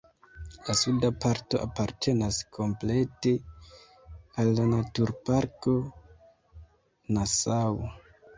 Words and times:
La 0.67 0.75
suda 0.77 1.09
parto 1.25 1.59
apartenas 1.65 2.39
komplete 2.57 3.33
al 4.45 4.49
la 4.61 4.65
naturparko 4.71 5.77
Nassau. 7.21 7.79